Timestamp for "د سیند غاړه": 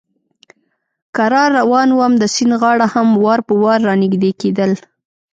2.21-2.87